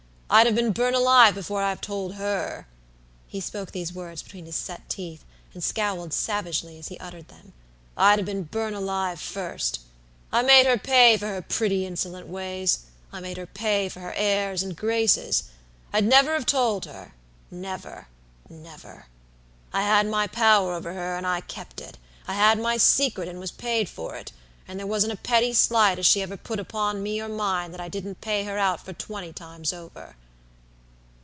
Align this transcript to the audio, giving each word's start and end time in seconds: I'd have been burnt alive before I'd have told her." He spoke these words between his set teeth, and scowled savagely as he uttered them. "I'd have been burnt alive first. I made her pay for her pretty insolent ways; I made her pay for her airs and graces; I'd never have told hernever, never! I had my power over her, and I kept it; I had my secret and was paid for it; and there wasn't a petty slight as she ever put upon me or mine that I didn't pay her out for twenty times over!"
I'd 0.33 0.45
have 0.47 0.55
been 0.55 0.71
burnt 0.71 0.95
alive 0.95 1.35
before 1.35 1.61
I'd 1.61 1.67
have 1.71 1.81
told 1.81 2.13
her." 2.15 2.65
He 3.27 3.41
spoke 3.41 3.73
these 3.73 3.91
words 3.91 4.23
between 4.23 4.45
his 4.45 4.55
set 4.55 4.87
teeth, 4.87 5.25
and 5.53 5.61
scowled 5.61 6.13
savagely 6.13 6.79
as 6.79 6.87
he 6.87 6.97
uttered 6.99 7.27
them. 7.27 7.51
"I'd 7.97 8.17
have 8.17 8.25
been 8.25 8.43
burnt 8.43 8.77
alive 8.77 9.19
first. 9.19 9.81
I 10.31 10.41
made 10.41 10.65
her 10.67 10.77
pay 10.77 11.17
for 11.17 11.27
her 11.27 11.41
pretty 11.41 11.85
insolent 11.85 12.27
ways; 12.27 12.79
I 13.11 13.19
made 13.19 13.35
her 13.35 13.45
pay 13.45 13.89
for 13.89 13.99
her 13.99 14.13
airs 14.15 14.63
and 14.63 14.73
graces; 14.77 15.49
I'd 15.91 16.05
never 16.05 16.31
have 16.33 16.45
told 16.45 16.85
hernever, 16.87 18.05
never! 18.49 19.07
I 19.73 19.81
had 19.81 20.07
my 20.07 20.27
power 20.27 20.75
over 20.75 20.93
her, 20.93 21.17
and 21.17 21.27
I 21.27 21.41
kept 21.41 21.81
it; 21.81 21.97
I 22.25 22.35
had 22.35 22.57
my 22.57 22.77
secret 22.77 23.27
and 23.27 23.37
was 23.37 23.51
paid 23.51 23.89
for 23.89 24.15
it; 24.15 24.31
and 24.65 24.79
there 24.79 24.87
wasn't 24.87 25.11
a 25.11 25.17
petty 25.17 25.51
slight 25.51 25.99
as 25.99 26.05
she 26.05 26.21
ever 26.21 26.37
put 26.37 26.57
upon 26.59 27.03
me 27.03 27.19
or 27.19 27.27
mine 27.27 27.71
that 27.71 27.81
I 27.81 27.89
didn't 27.89 28.21
pay 28.21 28.45
her 28.45 28.57
out 28.57 28.79
for 28.79 28.93
twenty 28.93 29.33
times 29.33 29.73
over!" 29.73 30.15